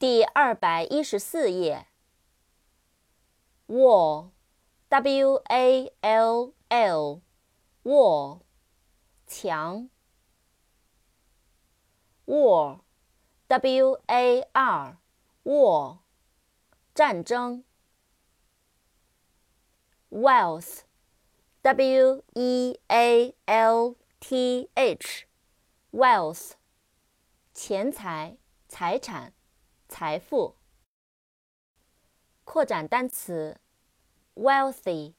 [0.00, 1.86] 第二百一十四页。
[3.66, 8.40] wall，w a l l，wall，
[9.26, 9.90] 墙。
[12.24, 15.98] war，w a r，war，
[16.94, 17.64] 战争。
[20.08, 20.84] wealth，w
[22.32, 26.52] e a l t h，wealth，
[27.52, 29.34] 钱财、财产。
[29.90, 30.54] 财富。
[32.44, 33.60] 扩展单词
[34.34, 35.12] ：wealthy，w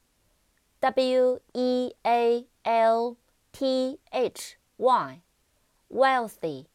[1.51, 3.17] e a l
[3.51, 6.67] t h y，wealthy，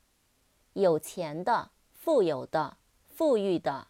[0.75, 2.77] 有钱的、富有的、
[3.09, 3.89] 富裕的。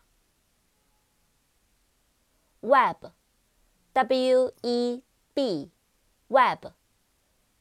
[2.60, 5.02] web，w e
[5.34, 6.66] b，web，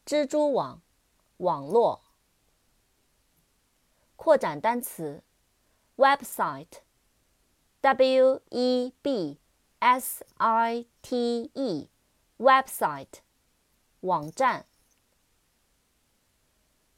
[0.06, 0.82] 蜘蛛网、
[1.38, 2.04] 网络。
[4.16, 5.25] 扩展单词。
[5.98, 6.82] Website
[7.82, 9.40] w e b
[9.80, 11.90] s i t e
[12.38, 13.22] website
[14.02, 14.66] 网站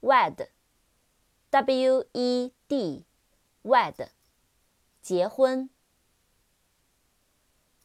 [0.01, 0.47] wed
[1.49, 3.05] w e d
[3.63, 4.09] wed
[5.01, 5.69] 结婚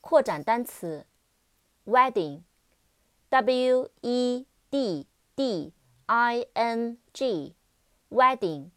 [0.00, 1.06] 扩展单词
[1.84, 2.42] wedding
[3.28, 5.72] w e d d
[6.06, 7.54] i n g
[8.08, 8.70] wedding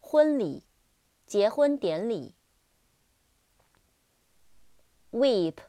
[0.00, 0.67] 婚礼
[1.28, 2.32] 结婚典礼。
[5.12, 5.60] weep，w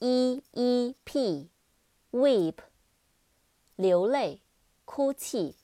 [0.00, 2.56] e e p，weep，
[3.76, 4.42] 流泪，
[4.84, 5.56] 哭泣。